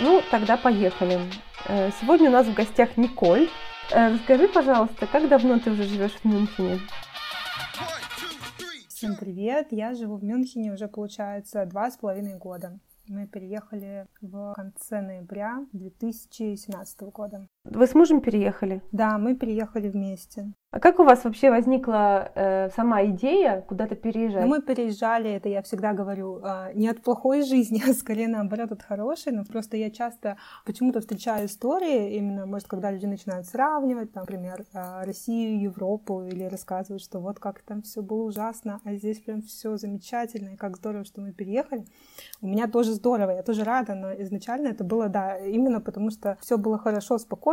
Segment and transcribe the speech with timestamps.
[0.00, 1.18] Ну, тогда поехали.
[1.66, 3.48] Э, сегодня у нас в гостях Николь.
[3.90, 6.80] Э, расскажи, пожалуйста, как давно ты уже живешь в Мюнхене?
[8.88, 9.68] Всем привет!
[9.70, 12.78] Я живу в Мюнхене уже, получается, два с половиной года.
[13.08, 17.48] Мы переехали в конце ноября 2017 года.
[17.64, 18.82] Вы с мужем переехали?
[18.90, 20.52] Да, мы переехали вместе.
[20.72, 24.44] А как у вас вообще возникла э, сама идея куда-то переезжать?
[24.44, 28.70] Ну, мы переезжали, это я всегда говорю, э, не от плохой жизни, а скорее наоборот
[28.70, 34.12] от хорошей, но просто я часто почему-то встречаю истории, именно, может, когда люди начинают сравнивать,
[34.12, 38.94] там, например, э, Россию, Европу, или рассказывают, что вот как там все было ужасно, а
[38.94, 41.84] здесь прям все замечательно, и как здорово, что мы переехали.
[42.40, 46.38] У меня тоже здорово, я тоже рада, но изначально это было, да, именно потому что
[46.40, 47.49] все было хорошо, спокойно,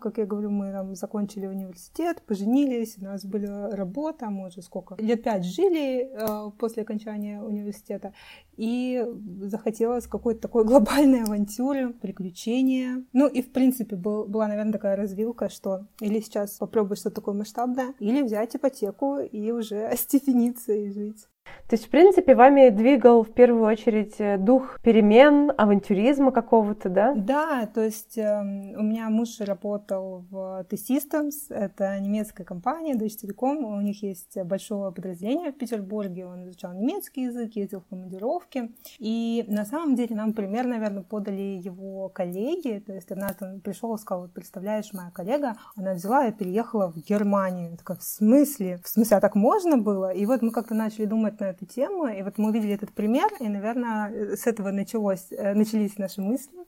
[0.00, 4.62] как я говорю, мы там закончили университет, поженились, женились, у нас была работа, мы уже
[4.62, 8.12] сколько, лет пять жили э, после окончания университета,
[8.56, 9.04] и
[9.42, 13.04] захотелось какой-то такой глобальной авантюры, приключения.
[13.12, 17.34] Ну и, в принципе, был, была, наверное, такая развилка, что или сейчас попробуешь что-то такое
[17.34, 21.26] масштабное, или взять ипотеку и уже остепениться и жить.
[21.70, 27.14] То есть, в принципе, вами двигал в первую очередь э, дух перемен, авантюризма какого-то, да?
[27.14, 28.40] Да, то есть э,
[28.76, 34.90] у меня муж работал в T-Systems, это немецкая компания, Deutsche Telekom, у них есть большое
[34.90, 40.32] подразделение в Петербурге, он изучал немецкий язык, ездил в командировки, и на самом деле нам
[40.32, 45.12] пример, наверное, подали его коллеги, то есть однажды он пришел и сказал, вот представляешь, моя
[45.12, 47.70] коллега, она взяла и переехала в Германию.
[47.70, 48.80] Я такая, в смысле?
[48.82, 50.12] В смысле, а так можно было?
[50.12, 52.08] И вот мы как-то начали думать на эту тему.
[52.08, 56.58] И вот мы увидели этот пример, и, наверное, с этого началось, э, начались наши мысли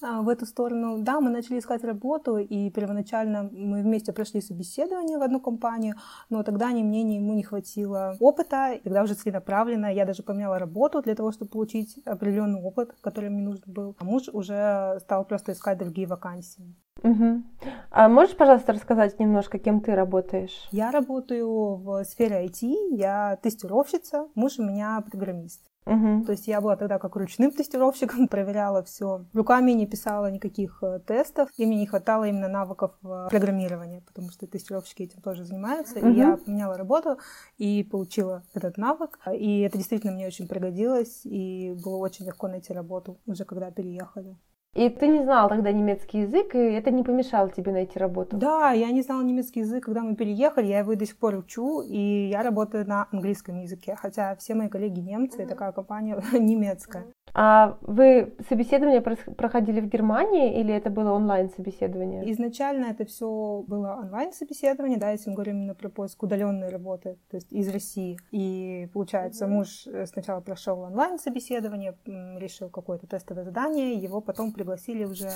[0.00, 0.98] в эту сторону.
[0.98, 5.94] Да, мы начали искать работу, и первоначально мы вместе прошли собеседование в одну компанию,
[6.28, 10.22] но тогда ни мне, ни ему не хватило опыта, и тогда уже целенаправленно я даже
[10.22, 13.96] поменяла работу для того, чтобы получить определенный опыт, который мне нужен был.
[13.98, 16.74] А муж уже стал просто искать другие вакансии.
[17.02, 17.42] Угу.
[17.90, 20.68] А можешь, пожалуйста, рассказать немножко, кем ты работаешь?
[20.70, 25.69] Я работаю в сфере IT, я тестировщица, муж у меня программист.
[25.86, 26.24] Угу.
[26.24, 29.24] То есть я была тогда как ручным тестировщиком, проверяла все.
[29.32, 34.30] Руками не писала никаких э, тестов, и мне не хватало именно навыков э, программирования, потому
[34.30, 35.98] что тестировщики этим тоже занимаются.
[35.98, 36.08] Угу.
[36.08, 37.18] И я поменяла работу
[37.58, 39.18] и получила этот навык.
[39.32, 44.36] И это действительно мне очень пригодилось, и было очень легко найти работу уже когда переехали.
[44.74, 48.36] И ты не знал тогда немецкий язык, и это не помешало тебе найти работу?
[48.36, 51.82] Да, я не знала немецкий язык, когда мы переехали, я его до сих пор учу,
[51.82, 57.06] и я работаю на английском языке, хотя все мои коллеги немцы, и такая компания немецкая.
[57.34, 62.30] А вы собеседование проходили в Германии или это было онлайн-собеседование?
[62.32, 67.36] Изначально это все было онлайн-собеседование, да, если мы говорим именно про поиск удаленной работы, то
[67.36, 68.18] есть из России.
[68.30, 75.30] И получается, муж э, сначала прошел онлайн-собеседование, решил какое-то тестовое задание, его потом пригласили уже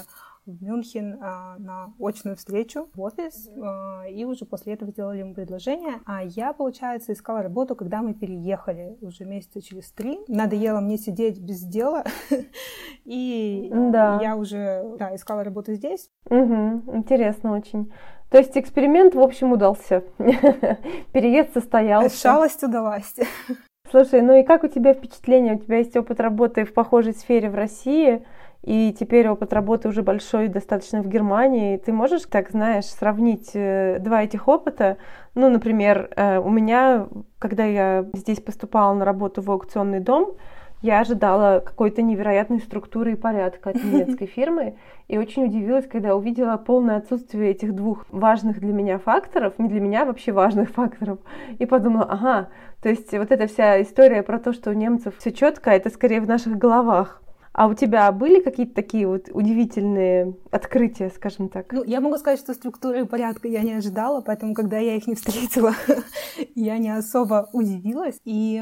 [0.46, 5.34] в Мюнхен а, на очную встречу в офис, а, и уже после этого сделали ему
[5.34, 6.00] предложение.
[6.06, 10.18] А я, получается, искала работу, когда мы переехали уже месяца через три.
[10.28, 12.04] Надоело мне сидеть без дела,
[13.04, 14.18] и да.
[14.20, 16.10] я уже да, искала работу здесь.
[16.28, 17.92] Угу, интересно очень.
[18.30, 20.02] То есть эксперимент, в общем, удался.
[21.12, 22.16] Переезд состоялся.
[22.16, 23.14] Шалость удалась.
[23.90, 25.54] Слушай, ну и как у тебя впечатление?
[25.54, 28.26] У тебя есть опыт работы в похожей сфере в России?
[28.64, 31.76] И теперь опыт работы уже большой достаточно в Германии.
[31.76, 34.96] Ты можешь, так знаешь, сравнить э, два этих опыта?
[35.34, 37.08] Ну, например, э, у меня,
[37.38, 40.36] когда я здесь поступала на работу в аукционный дом,
[40.80, 44.76] я ожидала какой-то невероятной структуры и порядка от немецкой фирмы,
[45.08, 49.80] и очень удивилась, когда увидела полное отсутствие этих двух важных для меня факторов, не для
[49.80, 51.18] меня а вообще важных факторов,
[51.58, 52.48] и подумала, ага,
[52.82, 56.22] то есть вот эта вся история про то, что у немцев все четко, это скорее
[56.22, 57.20] в наших головах.
[57.54, 61.72] А у тебя были какие-то такие вот удивительные открытия, скажем так?
[61.72, 65.06] Ну, я могу сказать, что структуры и порядка я не ожидала, поэтому, когда я их
[65.06, 65.72] не встретила,
[66.56, 68.20] я не особо удивилась.
[68.24, 68.60] И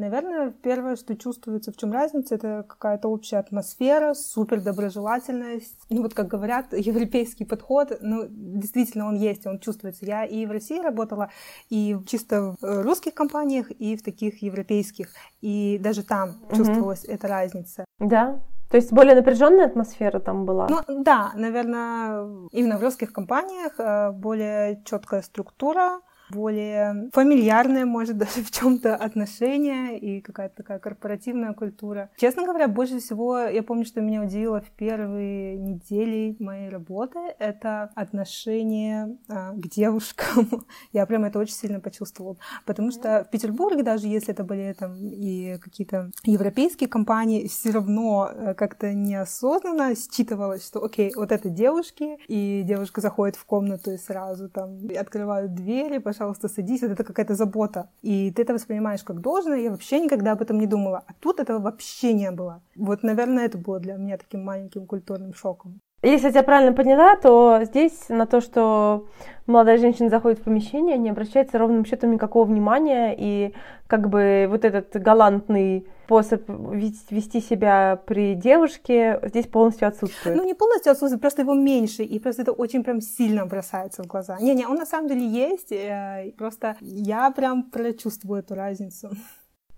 [0.00, 5.78] Наверное, первое, что чувствуется, в чем разница, это какая-то общая атмосфера, супер доброжелательность.
[5.90, 10.06] Ну вот, как говорят, европейский подход, ну, действительно он есть, он чувствуется.
[10.06, 11.30] Я и в России работала,
[11.68, 15.08] и чисто в русских компаниях, и в таких европейских.
[15.42, 16.56] И даже там угу.
[16.56, 17.84] чувствовалась эта разница.
[17.98, 18.40] Да,
[18.70, 20.68] то есть более напряженная атмосфера там была?
[20.68, 26.00] Ну да, наверное, именно в русских компаниях э, более четкая структура,
[26.32, 32.10] более фамильярное, может, даже в чем-то отношение и какая-то такая корпоративная культура.
[32.16, 37.90] Честно говоря, больше всего я помню, что меня удивило в первые недели моей работы, это
[37.94, 40.64] отношение а, к девушкам.
[40.92, 42.36] я прям это очень сильно почувствовала.
[42.64, 48.30] Потому что в Петербурге, даже если это были там и какие-то европейские компании, все равно
[48.32, 53.98] э, как-то неосознанно считывалось, что окей, вот это девушки, и девушка заходит в комнату и
[53.98, 57.90] сразу там открывают двери, пожалуйста, садись, вот это какая-то забота.
[58.02, 61.02] И ты это воспринимаешь как должное, я вообще никогда об этом не думала.
[61.06, 62.62] А тут этого вообще не было.
[62.76, 65.80] Вот, наверное, это было для меня таким маленьким культурным шоком.
[66.02, 69.06] Если я тебя правильно поняла, то здесь на то, что
[69.46, 73.54] молодая женщина заходит в помещение, не обращается ровным счетом никакого внимания, и
[73.86, 80.36] как бы вот этот галантный способ вести себя при девушке здесь полностью отсутствует.
[80.36, 84.08] Ну, не полностью отсутствует, просто его меньше, и просто это очень прям сильно бросается в
[84.08, 84.36] глаза.
[84.40, 89.10] Не-не, он на самом деле есть, э, просто я прям прочувствую эту разницу.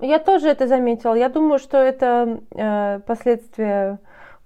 [0.00, 1.14] Я тоже это заметила.
[1.14, 3.98] Я думаю, что это э, последствия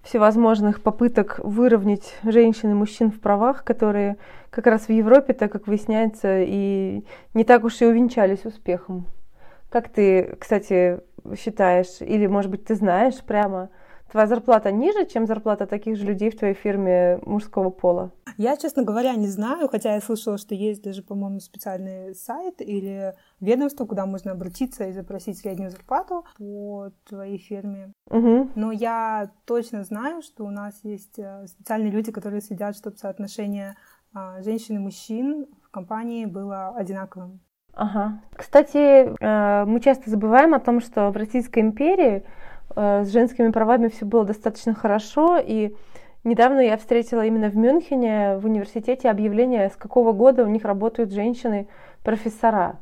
[0.07, 4.17] всевозможных попыток выровнять женщин и мужчин в правах, которые
[4.51, 7.05] как раз в Европе, так как выясняется, и
[7.35, 9.07] не так уж и увенчались успехом.
[9.69, 11.01] Как ты, кстати,
[11.37, 13.69] считаешь, или, может быть, ты знаешь прямо,
[14.11, 18.13] твоя зарплата ниже, чем зарплата таких же людей в твоей фирме мужского пола?
[18.37, 23.15] Я, честно говоря, не знаю, хотя я слышала, что есть даже, по-моему, специальный сайт или
[23.41, 27.93] ведомство, куда можно обратиться и запросить среднюю зарплату по твоей фирме.
[28.11, 28.51] Угу.
[28.55, 33.77] Но я точно знаю, что у нас есть э, специальные люди, которые следят, чтобы соотношение
[34.13, 37.41] а, женщин и мужчин в компании было одинаковым.
[37.75, 38.23] Ага.
[38.35, 42.25] Кстати, э, мы часто забываем о том, что в Российской империи
[42.75, 45.75] с женскими правами все было достаточно хорошо, и
[46.25, 51.13] недавно я встретила именно в Мюнхене в университете объявление, с какого года у них работают
[51.13, 52.79] женщины-профессора.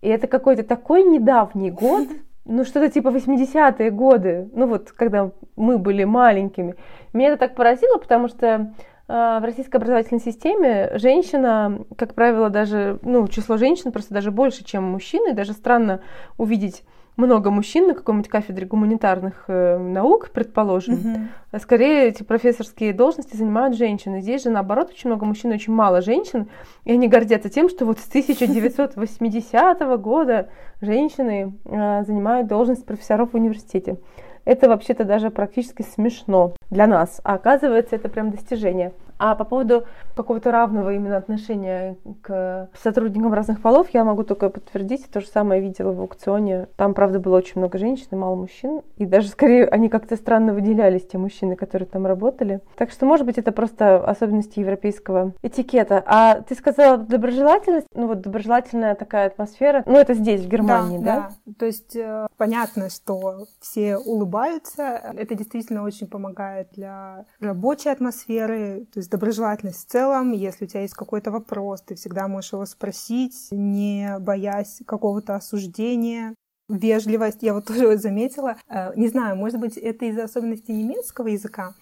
[0.00, 2.08] И это какой-то такой недавний год,
[2.44, 6.76] ну что-то типа 80-е годы, ну вот когда мы были маленькими.
[7.12, 8.68] Меня это так поразило, потому что э,
[9.08, 14.84] в российской образовательной системе женщина, как правило, даже, ну, число женщин просто даже больше, чем
[14.84, 15.34] мужчины.
[15.34, 16.00] Даже странно
[16.36, 16.84] увидеть
[17.18, 21.60] много мужчин на какой-нибудь кафедре гуманитарных э, наук, предположим, mm-hmm.
[21.60, 24.20] скорее эти профессорские должности занимают женщины.
[24.20, 26.48] Здесь же, наоборот, очень много мужчин, очень мало женщин,
[26.84, 30.48] и они гордятся тем, что вот с 1980 года
[30.80, 33.98] женщины э, занимают должность профессоров в университете.
[34.44, 38.92] Это вообще-то даже практически смешно для нас, а оказывается, это прям достижение.
[39.18, 39.84] А по поводу
[40.14, 45.08] какого-то равного именно отношения к сотрудникам разных полов, я могу только подтвердить.
[45.10, 46.68] То же самое видела в аукционе.
[46.76, 48.82] Там, правда, было очень много женщин и мало мужчин.
[48.96, 52.60] И даже скорее они как-то странно выделялись, те мужчины, которые там работали.
[52.76, 56.02] Так что, может быть, это просто особенности европейского этикета.
[56.06, 57.86] А ты сказала доброжелательность.
[57.94, 59.82] Ну вот доброжелательная такая атмосфера.
[59.86, 61.04] Ну это здесь, в Германии, да?
[61.04, 61.52] Да, да.
[61.58, 64.82] То есть э, понятно, что все улыбаются.
[65.16, 68.86] Это действительно очень помогает для рабочей атмосферы.
[68.92, 70.32] То есть есть доброжелательность в целом.
[70.32, 76.34] Если у тебя есть какой-то вопрос, ты всегда можешь его спросить, не боясь какого-то осуждения.
[76.68, 78.56] Вежливость, я вот тоже вот заметила.
[78.68, 81.74] Э, не знаю, может быть, это из-за особенностей немецкого языка,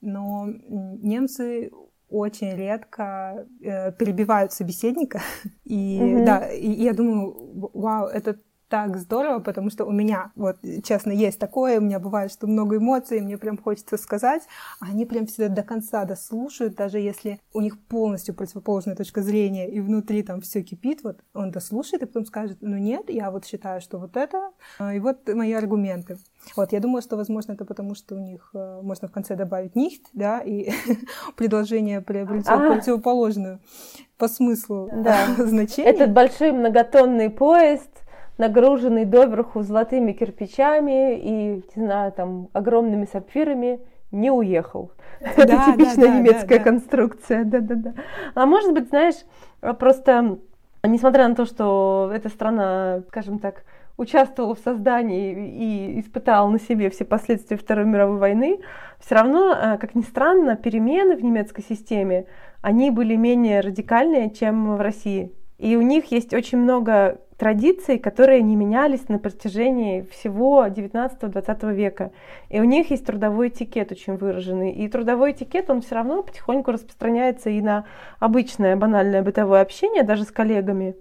[0.00, 1.70] но немцы
[2.08, 5.20] очень редко э, перебивают собеседника.
[5.64, 6.24] И mm-hmm.
[6.24, 8.36] да, и я думаю, вау, это
[8.70, 12.76] так здорово, потому что у меня, вот, честно, есть такое, у меня бывает, что много
[12.76, 14.42] эмоций, мне прям хочется сказать,
[14.80, 19.68] а они прям всегда до конца дослушают, даже если у них полностью противоположная точка зрения,
[19.68, 23.44] и внутри там все кипит, вот он дослушает, и потом скажет, ну нет, я вот
[23.44, 26.18] считаю, что вот это, а, и вот мои аргументы.
[26.56, 29.74] Вот, я думаю, что, возможно, это потому, что у них э, можно в конце добавить
[29.74, 30.70] «нихт», да, и
[31.36, 33.58] предложение приобретет противоположную
[34.16, 35.34] по смыслу да.
[35.38, 35.92] значение.
[35.92, 37.99] Этот большой многотонный поезд
[38.40, 43.80] нагруженный доверху золотыми кирпичами и, не знаю, там, огромными сапфирами,
[44.10, 44.92] не уехал.
[45.20, 47.92] Да, Это типичная да, немецкая да, конструкция, да-да-да.
[48.34, 49.16] А может быть, знаешь,
[49.78, 50.38] просто,
[50.82, 53.64] несмотря на то, что эта страна, скажем так,
[53.98, 58.60] участвовала в создании и испытала на себе все последствия Второй мировой войны,
[58.98, 62.24] все равно, э, как ни странно, перемены в немецкой системе,
[62.62, 65.30] они были менее радикальные, чем в России.
[65.60, 72.12] И у них есть очень много традиций, которые не менялись на протяжении всего 19-20 века.
[72.48, 74.72] И у них есть трудовой этикет очень выраженный.
[74.72, 77.84] И трудовой этикет, он все равно потихоньку распространяется и на
[78.20, 80.96] обычное банальное бытовое общение, даже с коллегами.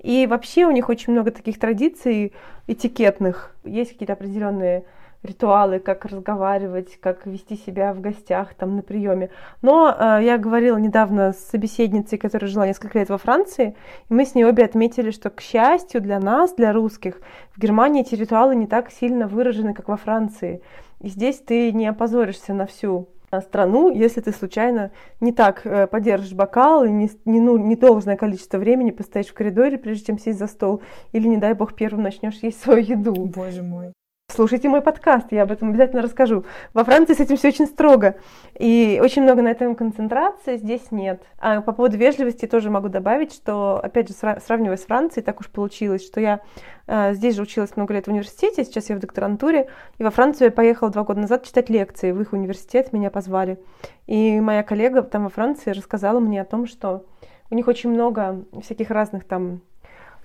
[0.00, 2.34] И вообще у них очень много таких традиций
[2.66, 3.56] этикетных.
[3.64, 4.84] Есть какие-то определенные
[5.24, 9.30] ритуалы, как разговаривать, как вести себя в гостях, там, на приеме.
[9.62, 13.74] Но э, я говорила недавно с собеседницей, которая жила несколько лет во Франции,
[14.08, 17.20] и мы с ней обе отметили, что, к счастью для нас, для русских,
[17.56, 20.62] в Германии эти ритуалы не так сильно выражены, как во Франции.
[21.00, 23.08] И здесь ты не опозоришься на всю
[23.40, 28.16] страну, если ты случайно не так э, подержишь бокал и не, не, ну, не должное
[28.16, 32.02] количество времени постоишь в коридоре, прежде чем сесть за стол, или, не дай бог, первым
[32.02, 33.14] начнешь есть свою еду.
[33.14, 33.92] Боже мой.
[34.34, 36.44] Слушайте мой подкаст, я об этом обязательно расскажу.
[36.72, 38.16] Во Франции с этим все очень строго.
[38.58, 41.22] И очень много на этом концентрации, здесь нет.
[41.38, 45.48] А по поводу вежливости тоже могу добавить, что, опять же, сравнивая с Францией, так уж
[45.48, 46.40] получилось, что я
[46.88, 50.46] э, здесь же училась много лет в университете, сейчас я в докторантуре, и во Францию
[50.46, 53.60] я поехала два года назад читать лекции, в их университет меня позвали.
[54.08, 57.06] И моя коллега там во Франции рассказала мне о том, что
[57.50, 59.60] у них очень много всяких разных там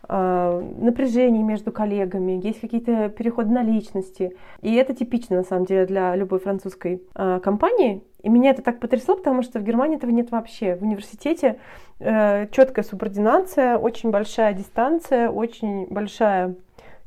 [0.10, 4.36] напряжений между коллегами, есть какие-то переходы на личности.
[4.62, 8.04] И это типично, на самом деле, для любой французской э, компании.
[8.24, 10.76] И меня это так потрясло, потому что в Германии этого нет вообще.
[10.76, 11.60] В университете
[12.00, 16.56] э, четкая субординация, очень большая дистанция, очень большая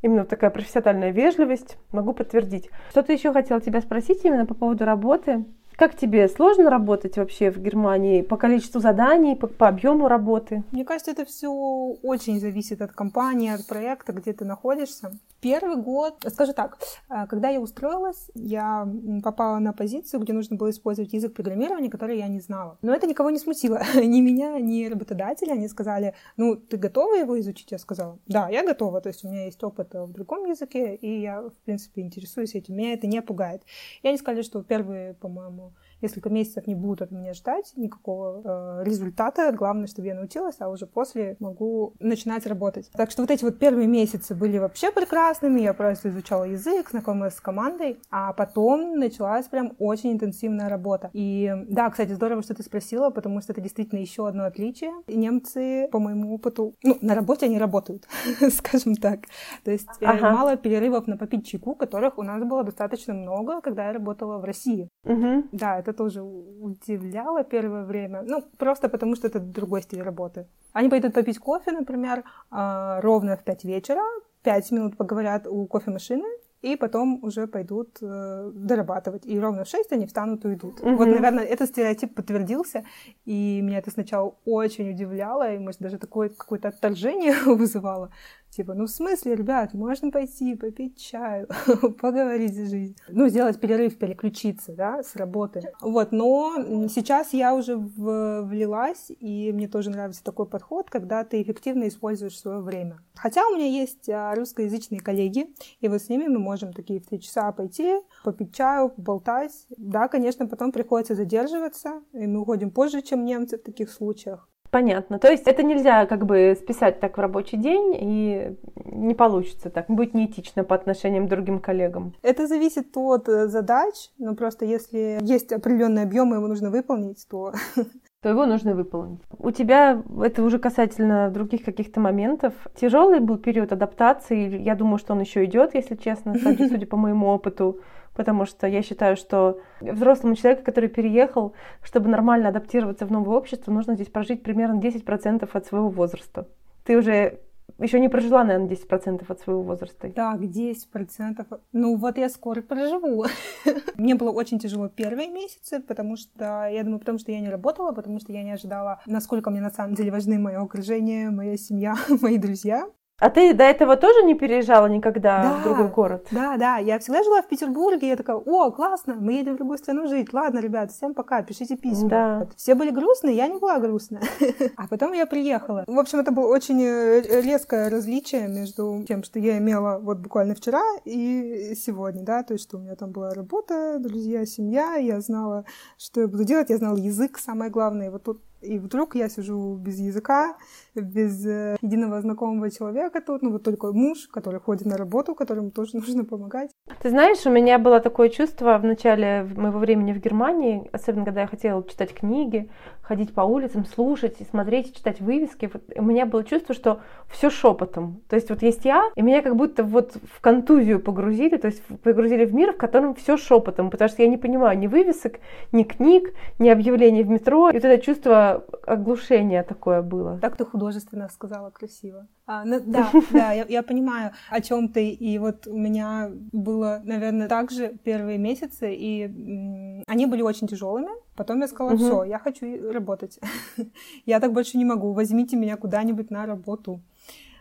[0.01, 1.77] именно такая профессиональная вежливость.
[1.91, 2.69] Могу подтвердить.
[2.91, 5.45] Что-то еще хотела тебя спросить именно по поводу работы.
[5.75, 10.63] Как тебе сложно работать вообще в Германии по количеству заданий, по, по объему работы?
[10.71, 15.11] Мне кажется, это все очень зависит от компании, от проекта, где ты находишься.
[15.41, 16.77] Первый год, скажу так,
[17.09, 18.87] э, когда я устроилась, я
[19.23, 22.77] попала на позицию, где нужно было использовать язык программирования, который я не знала.
[22.81, 25.53] Но это никого не смутило, ни меня, ни работодателя.
[25.53, 27.71] Они сказали, ну, ты готова его изучить?
[27.71, 31.21] Я сказала, да, я готова, то есть у меня есть опыт в другом языке, и
[31.21, 32.75] я, в принципе, интересуюсь этим.
[32.77, 33.63] Меня это не пугает.
[34.01, 35.72] И они сказали, что первые, по-моему,
[36.03, 39.51] несколько месяцев не будут от меня ждать никакого э, результата.
[39.51, 42.89] Главное, чтобы я научилась, а уже после могу начинать работать.
[42.93, 45.61] Так что вот эти вот первые месяцы были вообще прекрасными.
[45.61, 51.09] Я просто изучала язык, знакомилась с командой, а потом началась прям очень интенсивная работа.
[51.13, 54.91] И да, кстати, здорово, что ты спросила, потому что это действительно еще одно отличие.
[55.07, 58.07] Немцы, по моему опыту, ну, на работе они работают,
[58.51, 59.21] скажем так.
[59.63, 60.31] То есть э, ага.
[60.31, 64.43] мало перерывов на попить чайку, которых у нас было достаточно много, когда я работала в
[64.43, 64.89] России.
[65.05, 65.49] Угу.
[65.51, 68.23] Да, это тоже удивляло первое время.
[68.23, 70.47] Ну, просто потому что это другой стиль работы.
[70.73, 74.01] Они пойдут попить кофе, например, а, ровно в 5 вечера,
[74.43, 76.27] 5 минут поговорят у кофемашины,
[76.63, 79.25] и потом уже пойдут э, дорабатывать.
[79.25, 80.79] И ровно в 6 они встанут и уйдут.
[80.79, 80.95] Угу.
[80.95, 82.85] Вот, наверное, этот стереотип подтвердился,
[83.25, 88.11] и меня это сначала очень удивляло, и, может, даже такое какое-то отторжение вызывало.
[88.55, 91.47] Типа, ну в смысле, ребят, можно пойти попить чаю,
[91.99, 92.95] поговорить за жизнь.
[93.09, 95.63] Ну, сделать перерыв, переключиться, да, с работы.
[95.81, 101.41] Вот, но сейчас я уже в, влилась, и мне тоже нравится такой подход, когда ты
[101.41, 102.99] эффективно используешь свое время.
[103.15, 105.47] Хотя у меня есть а, русскоязычные коллеги,
[105.79, 109.65] и вот с ними мы можем такие в три часа пойти, попить чаю, поболтать.
[109.77, 114.47] Да, конечно, потом приходится задерживаться, и мы уходим позже, чем немцы в таких случаях.
[114.73, 115.19] Понятно.
[115.19, 119.85] То есть это нельзя как бы списать так в рабочий день, и не получится так.
[119.87, 122.15] Будет неэтично по отношению к другим коллегам.
[122.23, 127.53] Это зависит от э, задач, но просто если есть определенный объем, его нужно выполнить, то
[128.23, 129.21] то его нужно выполнить.
[129.37, 135.13] У тебя, это уже касательно других каких-то моментов, тяжелый был период адаптации, я думаю, что
[135.13, 137.79] он еще идет, если честно, судя по моему опыту
[138.15, 143.71] потому что я считаю, что взрослому человеку, который переехал, чтобы нормально адаптироваться в новое общество,
[143.71, 146.47] нужно здесь прожить примерно 10% от своего возраста.
[146.83, 147.39] Ты уже
[147.79, 150.09] еще не прожила, наверное, 10% от своего возраста.
[150.11, 151.59] Так, 10%.
[151.71, 153.25] Ну вот я скоро проживу.
[153.95, 157.91] Мне было очень тяжело первые месяцы, потому что, я думаю, потому что я не работала,
[157.91, 161.95] потому что я не ожидала, насколько мне на самом деле важны мое окружение, моя семья,
[162.21, 162.87] мои друзья.
[163.23, 166.27] А ты до этого тоже не переезжала никогда да, в другой город?
[166.31, 166.77] Да, да.
[166.77, 168.09] Я всегда жила в Петербурге.
[168.09, 170.33] Я такая, о, классно, мы едем в другую страну жить.
[170.33, 172.09] Ладно, ребят, всем пока, пишите письма.
[172.09, 172.47] Да.
[172.57, 174.21] Все были грустные, я не была грустная.
[174.75, 175.85] А потом я приехала.
[175.87, 180.53] В общем, это было очень э, резкое различие между тем, что я имела вот буквально
[180.55, 185.21] вчера и сегодня, да, то есть, что у меня там была работа, друзья, семья, я
[185.21, 185.63] знала,
[185.97, 188.11] что я буду делать, я знала язык, самое главное.
[188.11, 190.55] Вот тут и вдруг я сижу без языка,
[190.95, 195.71] без э, единого знакомого человека тут, ну вот только муж, который ходит на работу, которому
[195.71, 196.71] тоже нужно помогать.
[197.01, 201.41] Ты знаешь, у меня было такое чувство в начале моего времени в Германии, особенно когда
[201.41, 202.69] я хотела читать книги,
[203.03, 205.69] ходить по улицам, слушать и смотреть, читать вывески.
[205.71, 208.21] Вот у меня было чувство, что все шепотом.
[208.27, 211.81] То есть вот есть я, и меня как будто вот в контузию погрузили, то есть
[212.03, 215.39] погрузили в мир, в котором все шепотом, потому что я не понимаю ни вывесок,
[215.71, 217.69] ни книг, ни объявлений в метро.
[217.69, 220.39] И вот это чувство оглушения такое было.
[220.39, 222.27] Так ты художественно сказала, красиво.
[222.45, 225.09] А, ну, да, да, я, я понимаю, о чем ты.
[225.09, 231.09] И вот у меня был было, наверное, также первые месяцы, и они были очень тяжелыми.
[231.35, 232.03] Потом я сказала, угу.
[232.03, 233.39] все, я хочу работать.
[234.25, 237.01] я так больше не могу, возьмите меня куда-нибудь на работу.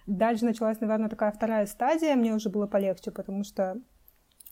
[0.07, 3.81] Дальше началась, наверное, такая вторая стадия, мне уже было полегче, потому что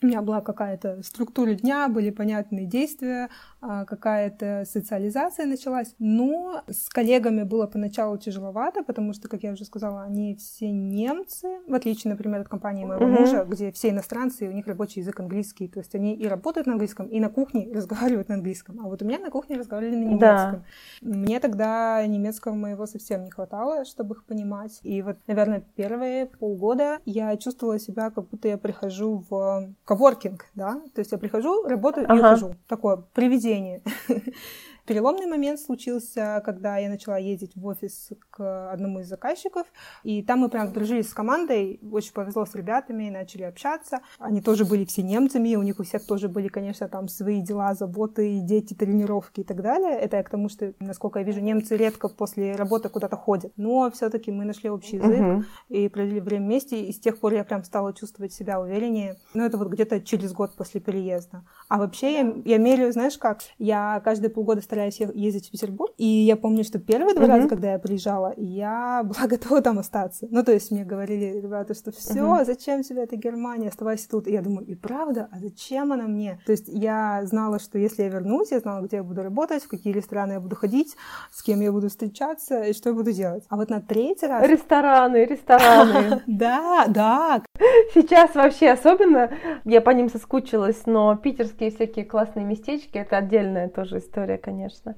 [0.01, 3.29] у меня была какая-то структура дня, были понятные действия,
[3.61, 5.93] а, какая-то социализация началась.
[5.99, 11.59] Но с коллегами было поначалу тяжеловато, потому что, как я уже сказала, они все немцы,
[11.67, 13.19] в отличие, например, от компании моего mm-hmm.
[13.19, 15.67] мужа, где все иностранцы, и у них рабочий язык английский.
[15.67, 18.79] То есть они и работают на английском, и на кухне разговаривают на английском.
[18.79, 20.19] А вот у меня на кухне разговаривали на немецком.
[20.21, 20.63] Да.
[21.01, 24.79] Мне тогда немецкого моего совсем не хватало, чтобы их понимать.
[24.81, 30.81] И вот, наверное, первые полгода я чувствовала себя, как будто я прихожу в коворкинг, да,
[30.95, 32.15] то есть я прихожу, работаю ага.
[32.15, 32.55] и ухожу.
[32.69, 33.81] Такое привидение.
[34.91, 39.65] Переломный момент случился, когда я начала ездить в офис к одному из заказчиков,
[40.03, 44.01] и там мы прям дружили с командой, очень повезло с ребятами, начали общаться.
[44.19, 47.73] Они тоже были все немцами, у них у всех тоже были, конечно, там свои дела,
[47.73, 49.97] заботы, дети, тренировки и так далее.
[49.97, 53.53] Это я к тому, что, насколько я вижу, немцы редко после работы куда-то ходят.
[53.55, 55.43] Но все-таки мы нашли общий язык uh-huh.
[55.69, 59.15] и провели время вместе, и с тех пор я прям стала чувствовать себя увереннее.
[59.33, 61.45] Ну, это вот где-то через год после переезда.
[61.69, 65.93] А вообще я, я меряю, знаешь как, я каждые полгода стараюсь ездить в Петербург.
[65.97, 67.27] И я помню, что первые два mm-hmm.
[67.27, 70.27] раза, когда я приезжала, я была готова там остаться.
[70.29, 72.45] Ну, то есть мне говорили ребята, что все, mm-hmm.
[72.45, 74.27] зачем тебе эта Германия, оставайся тут.
[74.27, 76.39] И я думаю, и правда, а зачем она мне?
[76.45, 79.67] То есть я знала, что если я вернусь, я знала, где я буду работать, в
[79.67, 80.95] какие рестораны я буду ходить,
[81.31, 83.43] с кем я буду встречаться и что я буду делать.
[83.49, 84.47] А вот на третий раз...
[84.47, 86.21] Рестораны, рестораны.
[86.41, 87.43] Да, да.
[87.93, 89.29] Сейчас вообще особенно,
[89.65, 94.95] я по ним соскучилась, но питерские всякие классные местечки, это отдельная тоже история, конечно.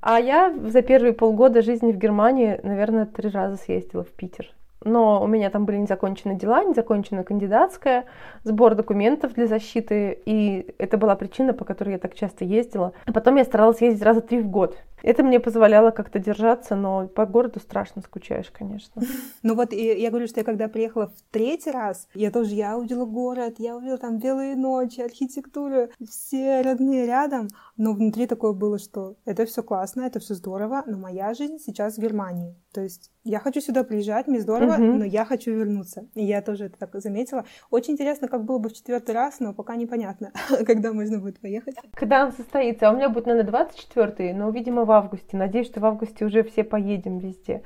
[0.00, 4.52] А я за первые полгода жизни в Германии, наверное, три раза съездила в Питер
[4.84, 8.04] но у меня там были незаконченные дела, незаконченная кандидатская,
[8.42, 12.92] сбор документов для защиты, и это была причина, по которой я так часто ездила.
[13.06, 14.76] А потом я старалась ездить раза три в год.
[15.02, 19.02] Это мне позволяло как-то держаться, но по городу страшно скучаешь, конечно.
[19.42, 23.04] Ну вот я говорю, что я когда приехала в третий раз, я тоже, я увидела
[23.06, 29.16] город, я увидела там белые ночи, архитектуру, все родные рядом, но внутри такое было, что
[29.24, 32.54] это все классно, это все здорово, но моя жизнь сейчас в Германии.
[32.72, 34.96] То есть я хочу сюда приезжать, мне здорово, uh-huh.
[34.98, 36.08] но я хочу вернуться.
[36.14, 37.44] И я тоже это так заметила.
[37.70, 40.32] Очень интересно, как было бы в четвертый раз, но пока непонятно,
[40.66, 41.76] когда можно будет поехать.
[41.92, 42.88] Когда он состоится?
[42.88, 45.38] А у меня будет, наверное, 24-й, но, видимо, в августе.
[45.38, 47.62] Надеюсь, что в августе уже все поедем везде.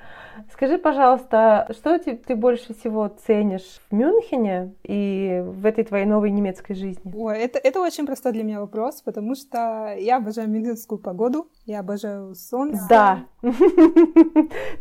[0.52, 6.30] Скажи, пожалуйста, что ты, ты больше всего ценишь в Мюнхене и в этой твоей новой
[6.30, 7.12] немецкой жизни?
[7.16, 11.80] Ой, это, это очень простой для меня вопрос, потому что я обожаю мюнхенскую погоду, я
[11.80, 12.86] обожаю солнце.
[12.88, 13.24] Да.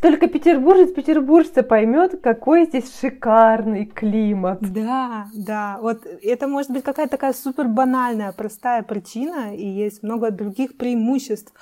[0.01, 4.59] Только петербуржец петербуржца поймет, какой здесь шикарный климат.
[4.61, 5.79] Да, да.
[5.81, 11.53] Вот это может быть какая-то такая супер банальная, простая причина, и есть много других преимуществ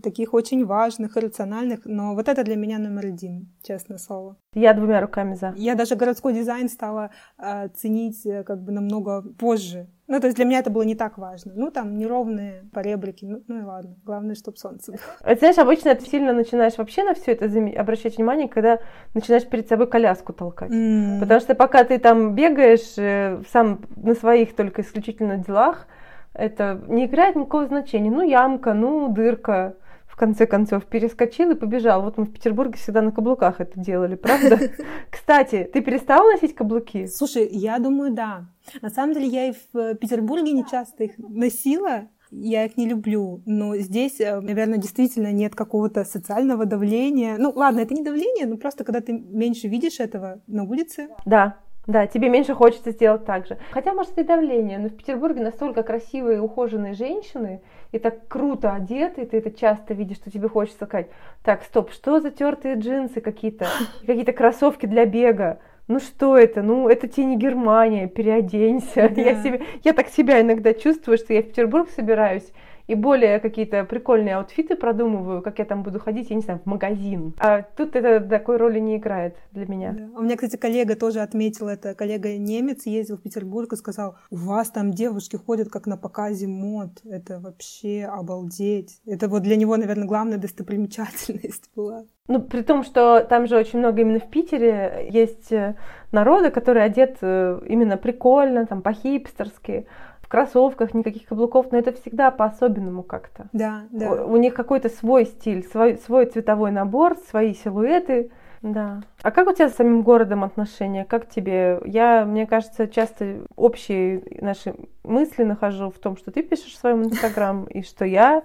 [0.00, 4.36] таких очень важных рациональных, но вот это для меня номер один, честное слово.
[4.54, 5.54] Я двумя руками за.
[5.56, 9.88] Я даже городской дизайн стала э, ценить э, как бы намного позже.
[10.08, 11.52] Ну, то есть для меня это было не так важно.
[11.54, 13.96] Ну, там неровные поребрики, ну, ну и ладно.
[14.04, 15.00] Главное, чтобы солнце было.
[15.24, 17.46] Это, знаешь, обычно ты сильно начинаешь вообще на все это
[17.80, 18.78] обращать внимание, когда
[19.14, 20.70] начинаешь перед собой коляску толкать.
[20.70, 21.20] Mm.
[21.20, 25.86] Потому что пока ты там бегаешь э, сам на своих только исключительно делах,
[26.34, 28.10] это не играет никакого значения.
[28.10, 29.76] Ну, ямка, ну, дырка
[30.12, 32.02] в конце концов перескочил и побежал.
[32.02, 34.60] Вот мы в Петербурге всегда на каблуках это делали, правда?
[35.10, 37.06] Кстати, ты перестала носить каблуки?
[37.06, 38.44] Слушай, я думаю, да.
[38.82, 43.42] На самом деле я и в Петербурге не часто их носила, я их не люблю,
[43.46, 47.36] но здесь, э, наверное, действительно нет какого-то социального давления.
[47.38, 51.08] Ну, ладно, это не давление, но просто когда ты меньше видишь этого на улице.
[51.24, 53.58] Да, да, тебе меньше хочется сделать так же.
[53.72, 59.26] Хотя, может, и давление, но в Петербурге настолько красивые ухоженные женщины, и так круто одеты,
[59.26, 61.08] ты это часто видишь, что тебе хочется сказать,
[61.42, 63.66] так, стоп, что за тертые джинсы какие-то,
[64.06, 66.62] какие-то кроссовки для бега, ну что это?
[66.62, 69.08] Ну, это тебе не Германия, переоденься.
[69.14, 69.20] Да.
[69.20, 72.52] Я, себе, я так себя иногда чувствую, что я в Петербург собираюсь,
[72.92, 76.66] и более какие-то прикольные аутфиты продумываю, как я там буду ходить, я не знаю, в
[76.66, 77.34] магазин.
[77.38, 79.92] А тут это такой роли не играет для меня.
[79.92, 80.18] Да.
[80.18, 81.94] У меня, кстати, коллега тоже отметил это.
[81.94, 86.46] Коллега немец ездил в Петербург и сказал, у вас там девушки ходят как на показе
[86.46, 86.90] мод.
[87.04, 89.00] Это вообще обалдеть.
[89.06, 92.04] Это вот для него, наверное, главная достопримечательность была.
[92.28, 95.76] Ну, при том, что там же очень много именно в Питере есть э,
[96.12, 99.86] народа, который одет э, именно прикольно, там, по-хипстерски
[100.32, 103.48] кроссовках, никаких каблуков, но это всегда по-особенному как-то.
[103.52, 104.24] Да, да.
[104.24, 108.30] У, у них какой-то свой стиль, свой, свой цветовой набор, свои силуэты,
[108.62, 109.02] Да.
[109.22, 111.04] А как у тебя с самим городом отношения?
[111.04, 111.80] Как тебе?
[111.84, 117.02] Я, мне кажется, часто общие наши мысли нахожу в том, что ты пишешь в своем
[117.02, 118.42] инстаграм, и что я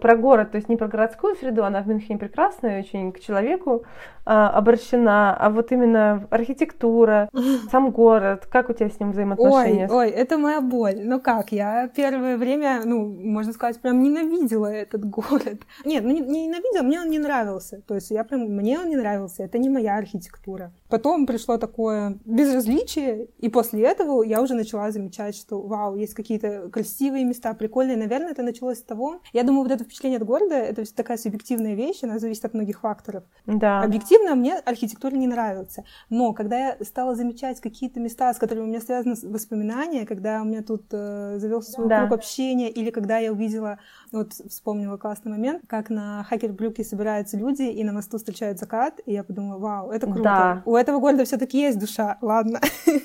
[0.00, 3.84] про город, то есть не про городскую среду, она в Мюнхене прекрасная, очень к человеку
[4.28, 7.28] а, обращена, а вот именно архитектура,
[7.70, 9.88] сам город, как у тебя с ним взаимоотношения?
[9.88, 11.00] Ой, ой, это моя боль.
[11.02, 15.62] Ну как, я первое время, ну, можно сказать, прям ненавидела этот город.
[15.84, 17.80] Нет, ну не, не ненавидела, мне он не нравился.
[17.86, 20.72] То есть я прям, мне он не нравился, это не моя архитектура.
[20.88, 26.68] Потом пришло такое безразличие, и после этого я уже начала замечать, что, вау, есть какие-то
[26.70, 27.96] красивые места, прикольные.
[27.96, 31.74] Наверное, это началось с того, я думаю, вот это впечатление от города, это такая субъективная
[31.74, 33.24] вещь, она зависит от многих факторов.
[33.46, 33.80] Да.
[33.80, 38.68] Объективно мне архитектура не нравится, но когда я стала замечать какие-то места, с которыми у
[38.68, 42.00] меня связаны воспоминания, когда у меня тут э, завелся свой да.
[42.00, 43.78] круг общения, или когда я увидела,
[44.16, 49.12] вот вспомнила классный момент, как на Хакербрюке собираются люди и на мосту встречают закат, и
[49.12, 50.22] я подумала, вау, это круто.
[50.22, 50.62] Да.
[50.64, 52.60] У этого города все-таки есть душа, ладно.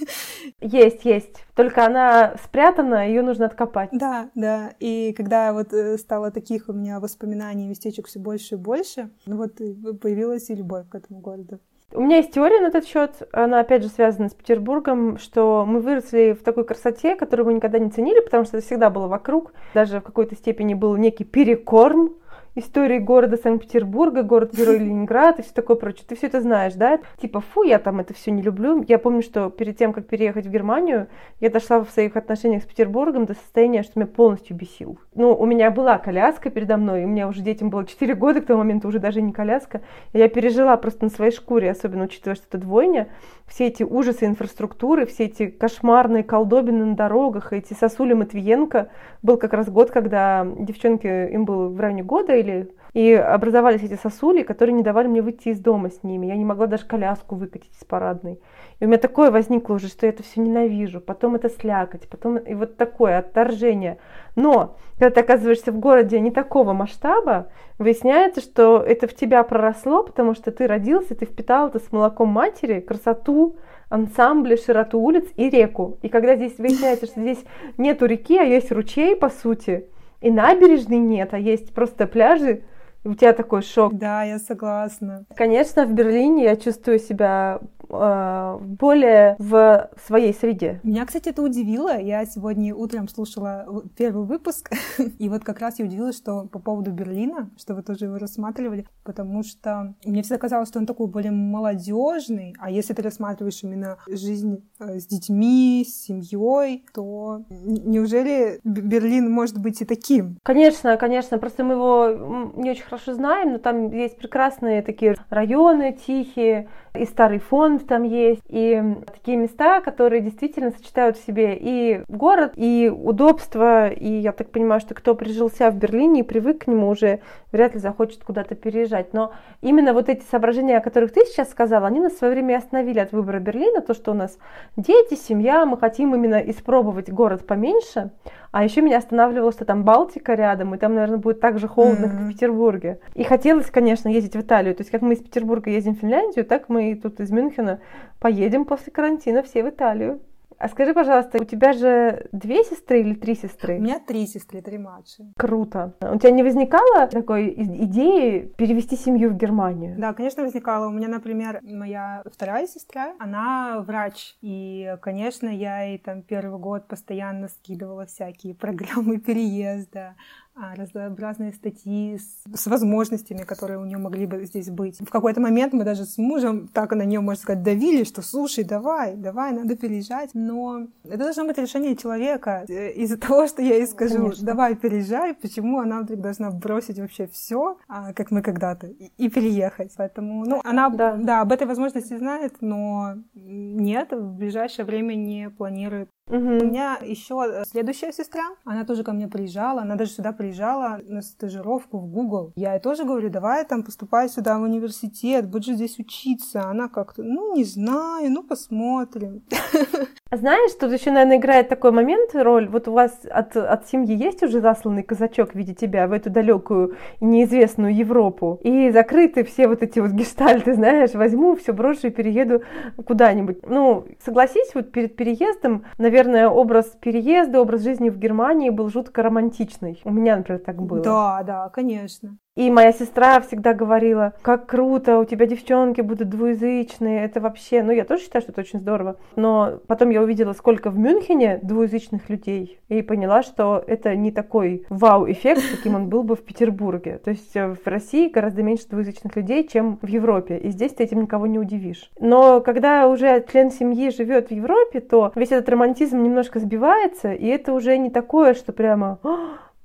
[0.60, 1.44] Есть, есть.
[1.56, 3.90] Только она спрятана, ее нужно откопать.
[3.92, 4.74] Да, да.
[4.80, 9.38] И когда вот э, стало таких у меня воспоминаний местечек все больше и больше, ну
[9.38, 9.56] вот
[10.00, 11.60] появилась и любовь к этому городу.
[11.94, 15.82] У меня есть теория на этот счет, она опять же связана с Петербургом, что мы
[15.82, 19.54] выросли в такой красоте, которую мы никогда не ценили, потому что это всегда было вокруг.
[19.74, 22.14] Даже в какой-то степени был некий перекорм
[22.56, 26.06] истории города Санкт-Петербурга, город-герой Ленинград и все такое прочее.
[26.08, 27.00] Ты все это знаешь, да?
[27.22, 28.84] Типа, фу, я там это все не люблю.
[28.88, 31.08] Я помню, что перед тем, как переехать в Германию,
[31.40, 35.00] я дошла в своих отношениях с Петербургом до состояния, что меня полностью бесил.
[35.16, 38.46] Ну, у меня была коляска передо мной, у меня уже детям было 4 года к
[38.46, 39.82] тому моменту, уже даже не коляска.
[40.14, 43.08] И я пережила просто на своей шкуре, особенно учитывая, что это двойня,
[43.52, 48.90] все эти ужасы инфраструктуры, все эти кошмарные колдобины на дорогах, эти сосули Матвиенко.
[49.22, 52.74] Был как раз год, когда девчонки, им было в районе года или...
[52.94, 56.26] И образовались эти сосули, которые не давали мне выйти из дома с ними.
[56.28, 58.42] Я не могла даже коляску выкатить из парадной.
[58.80, 61.00] И у меня такое возникло уже, что я это все ненавижу.
[61.00, 63.98] Потом это слякоть, потом и вот такое отторжение.
[64.36, 67.50] Но когда ты оказываешься в городе не такого масштаба,
[67.80, 72.28] выясняется, что это в тебя проросло, потому что ты родился, ты впитал это с молоком
[72.28, 73.56] матери, красоту,
[73.88, 75.98] ансамбли, широту улиц и реку.
[76.02, 77.44] И когда здесь выясняется, что здесь
[77.78, 79.86] нету реки, а есть ручей, по сути,
[80.20, 82.64] и набережной нет, а есть просто пляжи,
[83.04, 83.94] у тебя такой шок.
[83.98, 85.26] Да, я согласна.
[85.36, 87.60] Конечно, в Берлине я чувствую себя
[87.92, 90.80] э, более в своей среде.
[90.84, 92.00] Меня, кстати, это удивило.
[92.00, 94.72] Я сегодня утром слушала первый выпуск,
[95.20, 98.88] и вот как раз я удивилась, что по поводу Берлина, что вы тоже его рассматривали,
[99.04, 103.98] потому что мне всегда казалось, что он такой более молодежный, а если ты рассматриваешь именно
[104.08, 110.38] жизнь э, с детьми, с семьей, то неужели Берлин может быть и таким?
[110.44, 111.38] Конечно, конечно.
[111.38, 117.06] Просто мы его не очень хорошо знаем, но там есть прекрасные такие районы тихие, и
[117.06, 118.82] старый фонд там есть, и
[119.14, 124.82] такие места, которые действительно сочетают в себе и город, и удобство, и я так понимаю,
[124.82, 127.20] что кто прижился в Берлине и привык к нему уже,
[127.52, 129.14] вряд ли захочет куда-то переезжать.
[129.14, 132.58] Но именно вот эти соображения, о которых ты сейчас сказала, они нас в свое время
[132.58, 134.38] остановили от выбора Берлина, то, что у нас
[134.78, 138.12] дети, семья, мы хотим именно испробовать город поменьше,
[138.52, 142.06] а еще меня останавливало, что там Балтика рядом, и там, наверное, будет так же холодно,
[142.06, 142.10] mm-hmm.
[142.10, 143.00] как в Петербурге.
[143.16, 144.76] И хотелось, конечно, ездить в Италию.
[144.76, 147.80] То есть, как мы из Петербурга ездим в Финляндию, так мы тут из Мюнхена
[148.20, 150.20] поедем после карантина все в Италию.
[150.62, 153.80] А скажи, пожалуйста, у тебя же две сестры или три сестры?
[153.80, 155.34] У меня три сестры, три младшие.
[155.36, 155.96] Круто.
[156.02, 159.96] У тебя не возникало такой идеи перевести семью в Германию?
[159.98, 160.88] Да, конечно, возникало.
[160.88, 164.36] У меня, например, моя вторая сестра, она врач.
[164.42, 170.14] И, конечно, я ей там первый год постоянно скидывала всякие программы переезда,
[170.56, 175.00] разнообразные статьи с, с возможностями, которые у нее могли бы здесь быть.
[175.00, 178.64] В какой-то момент мы даже с мужем так на нее, можно сказать, давили, что слушай,
[178.64, 180.32] давай, давай, надо переезжать.
[180.34, 182.66] Но это должно быть решение человека.
[182.68, 184.46] Э, из-за того, что я ей скажу, Конечно.
[184.46, 189.30] давай переезжай, почему она вдруг должна бросить вообще все, а, как мы когда-то, и, и
[189.30, 189.94] переехать.
[189.98, 191.16] Поэтому, ну, она, да.
[191.16, 196.38] да, об этой возможности знает, но нет, в ближайшее время не планирует Угу.
[196.38, 201.00] У меня еще э, следующая сестра, она тоже ко мне приезжала, она даже сюда приезжала
[201.04, 202.54] на стажировку в Google.
[202.56, 206.64] Я ей тоже говорю, давай там поступай сюда в университет, будешь здесь учиться.
[206.70, 209.44] Она как-то, ну не знаю, ну посмотрим.
[210.34, 212.70] Знаешь, тут еще, наверное, играет такой момент, роль.
[212.70, 216.30] Вот у вас от, от семьи есть уже засланный казачок в виде тебя в эту
[216.30, 218.58] далекую и неизвестную Европу.
[218.64, 222.62] И закрыты все вот эти вот гештальты, знаешь, возьму, все брошу и перееду
[223.06, 223.68] куда-нибудь.
[223.68, 230.00] Ну, согласись, вот перед переездом, наверное, образ переезда, образ жизни в Германии был жутко романтичный.
[230.06, 231.02] У меня, например, так было.
[231.02, 232.38] Да, да, конечно.
[232.56, 237.82] И моя сестра всегда говорила, как круто, у тебя девчонки будут двуязычные, это вообще...
[237.82, 239.16] Ну, я тоже считаю, что это очень здорово.
[239.38, 244.86] Но потом я увидела, сколько в Мюнхене двуязычных людей, и поняла, что это не такой
[244.90, 247.22] вау-эффект, каким он был бы в Петербурге.
[247.24, 251.06] То есть э, в России гораздо меньше двуязычных людей, чем в Европе, и здесь ты
[251.06, 252.12] этим никого не удивишь.
[252.20, 257.48] Но когда уже член семьи живет в Европе, то весь этот романтизм немножко сбивается, и
[257.48, 259.20] это уже не такое, что прямо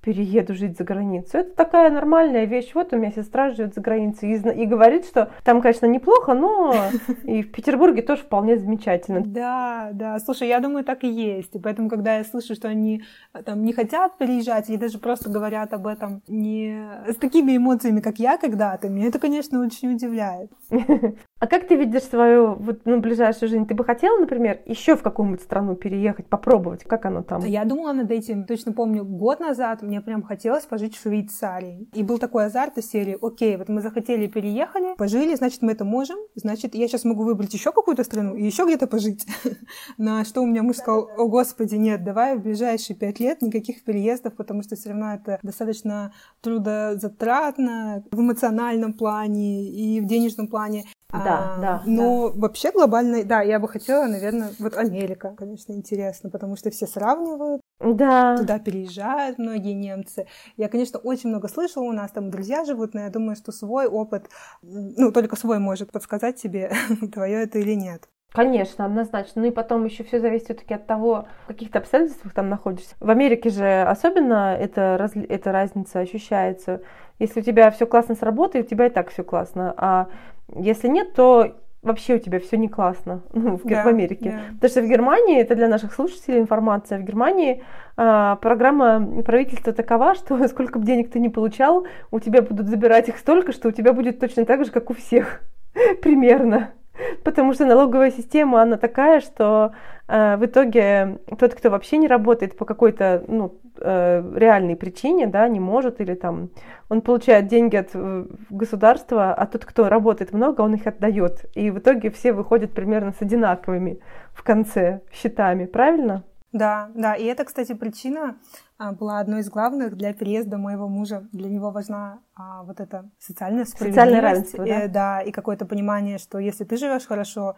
[0.06, 1.38] перееду жить за границу.
[1.38, 2.70] Это такая нормальная вещь.
[2.74, 6.72] Вот у меня сестра живет за границей и, и говорит, что там, конечно, неплохо, но
[7.24, 9.20] и в Петербурге тоже вполне замечательно.
[9.20, 10.20] Да, да.
[10.20, 11.56] Слушай, я думаю, так и есть.
[11.56, 13.02] И поэтому, когда я слышу, что они
[13.34, 17.98] э, там не хотят переезжать или даже просто говорят об этом не с такими эмоциями,
[17.98, 20.52] как я когда-то, меня это, конечно, очень удивляет.
[21.38, 23.66] А как ты видишь свою вот, ну, ближайшую жизнь?
[23.66, 26.84] Ты бы хотела, например, еще в какую-нибудь страну переехать, попробовать?
[26.84, 27.44] Как оно там?
[27.44, 31.88] Я думала над этим, точно помню, год назад мне прям хотелось пожить в Швейцарии.
[31.94, 35.84] И был такой азарт из серии, окей, вот мы захотели, переехали, пожили, значит, мы это
[35.84, 39.26] можем, значит, я сейчас могу выбрать еще какую-то страну и еще где-то пожить.
[39.98, 43.84] На что у меня муж сказал, о господи, нет, давай в ближайшие пять лет никаких
[43.84, 50.84] переездов, потому что все равно это достаточно трудозатратно в эмоциональном плане и в денежном плане.
[51.10, 51.82] Да, а, да.
[51.86, 52.40] Но да.
[52.40, 57.60] вообще глобально, да, я бы хотела, наверное, вот Америка, конечно, интересно, потому что все сравнивают.
[57.80, 58.36] Да.
[58.36, 60.26] Туда переезжают многие немцы.
[60.56, 63.86] Я, конечно, очень много слышала, у нас там друзья живут, но я думаю, что свой
[63.86, 64.30] опыт,
[64.62, 66.72] ну, только свой может подсказать тебе,
[67.12, 68.08] твое это или нет.
[68.32, 69.42] Конечно, однозначно.
[69.42, 72.94] Ну и потом еще все зависит все-таки от того, в каких то обстоятельствах там находишься.
[73.00, 75.12] В Америке же особенно эта, раз...
[75.14, 76.82] эта разница ощущается.
[77.18, 79.72] Если у тебя все классно с работой, у тебя и так все классно.
[79.78, 80.08] А
[80.54, 84.30] если нет, то вообще у тебя все не классно ну, в, да, в Америке.
[84.30, 84.54] Да.
[84.54, 87.62] Потому что в Германии, это для наших слушателей информация, в Германии
[87.96, 93.08] а, программа правительства такова, что сколько бы денег ты ни получал, у тебя будут забирать
[93.08, 95.42] их столько, что у тебя будет точно так же, как у всех.
[96.02, 96.70] Примерно.
[97.24, 99.72] Потому что налоговая система, она такая, что
[100.08, 105.48] э, в итоге тот, кто вообще не работает по какой-то ну, э, реальной причине, да,
[105.48, 106.50] не может, или там
[106.88, 111.44] он получает деньги от э, государства, а тот, кто работает много, он их отдает.
[111.54, 114.00] И в итоге все выходят примерно с одинаковыми
[114.32, 116.24] в конце счетами, правильно?
[116.52, 118.36] Да, да, и это, кстати, причина
[118.78, 121.26] была одной из главных для переезда моего мужа.
[121.32, 123.94] Для него важна а, вот эта социальная справедливость.
[123.94, 124.84] Социальное равенство, да?
[124.84, 127.56] И, да, и какое-то понимание, что если ты живешь хорошо,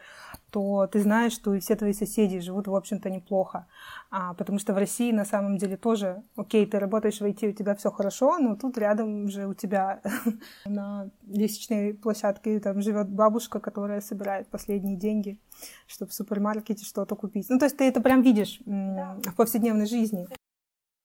[0.52, 3.66] то ты знаешь, что и все твои соседи живут, в общем-то, неплохо.
[4.10, 7.52] А, потому что в России на самом деле тоже, окей, ты работаешь в IT, у
[7.52, 10.00] тебя все хорошо, но тут рядом же у тебя
[10.64, 15.40] на лестничной площадке там живет бабушка, которая собирает последние деньги,
[15.88, 17.46] чтобы в супермаркете что-то купить.
[17.50, 20.28] Ну, то есть ты это прям видишь в повседневной жизни.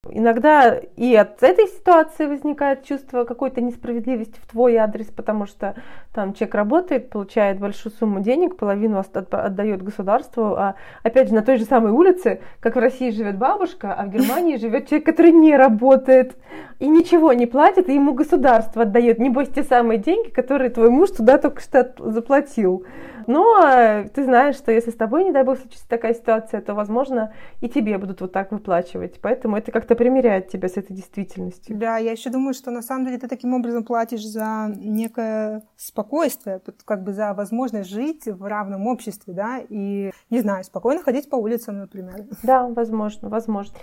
[0.09, 5.75] Иногда и от этой ситуации возникает чувство какой-то несправедливости в твой адрес, потому что
[6.13, 11.55] там человек работает, получает большую сумму денег, половину отдает государству, а опять же на той
[11.55, 15.55] же самой улице, как в России живет бабушка, а в Германии живет человек, который не
[15.55, 16.35] работает
[16.79, 21.11] и ничего не платит, и ему государство отдает, небось, те самые деньги, которые твой муж
[21.11, 22.83] туда только что заплатил.
[23.27, 26.73] Но э, ты знаешь, что если с тобой, не дай бог, случится такая ситуация, то,
[26.73, 29.19] возможно, и тебе будут вот так выплачивать.
[29.21, 31.77] Поэтому это как-то примеряет тебя с этой действительностью.
[31.77, 36.61] Да, я еще думаю, что на самом деле ты таким образом платишь за некое спокойствие,
[36.85, 41.35] как бы за возможность жить в равном обществе, да, и, не знаю, спокойно ходить по
[41.35, 42.25] улицам, например.
[42.43, 43.75] Да, возможно, возможно.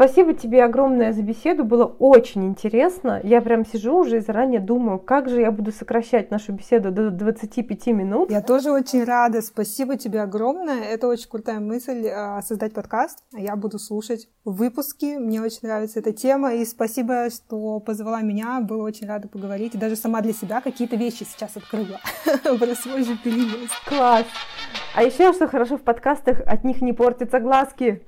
[0.00, 3.20] Спасибо тебе огромное за беседу, было очень интересно.
[3.22, 7.10] Я прям сижу уже и заранее думаю, как же я буду сокращать нашу беседу до
[7.10, 8.30] 25 минут.
[8.30, 10.84] Я тоже очень рада, спасибо тебе огромное.
[10.84, 13.18] Это очень крутая мысль а, создать подкаст.
[13.36, 18.84] Я буду слушать выпуски, мне очень нравится эта тема, и спасибо, что позвала меня, была
[18.84, 21.98] очень рада поговорить, и даже сама для себя какие-то вещи сейчас открыла
[22.44, 23.74] про свой же переезд.
[23.84, 24.26] Класс!
[24.94, 27.98] А еще что хорошо в подкастах, от них не портятся глазки.